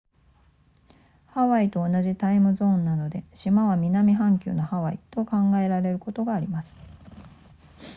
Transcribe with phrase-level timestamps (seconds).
[1.27, 6.75] ハワイと同じタイムゾーンなので島は南半球のハワイと考えられることがあります